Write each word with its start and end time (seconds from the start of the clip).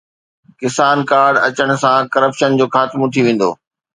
ڪسان 0.59 0.97
card 1.11 1.33
اچڻ 1.47 1.69
سان 1.83 1.99
corruption 2.13 2.49
جو 2.59 2.65
خاتمو 2.73 3.05
ٿي 3.13 3.21
ويندو 3.25 3.49